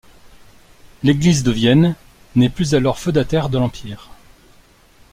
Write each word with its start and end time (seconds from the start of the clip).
L'église 1.03 1.43
de 1.43 1.51
Vienne 1.51 1.93
n'est 2.33 2.49
plus 2.49 2.73
alors 2.73 2.97
feudataire 2.97 3.49
de 3.49 3.59
l'Empire. 3.59 4.09